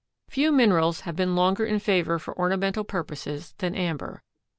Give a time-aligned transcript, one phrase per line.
[0.29, 4.23] Few minerals have been longer in favor for ornamental purposes than amber.